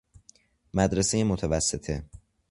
[0.73, 2.03] مدرسۀ متوسطه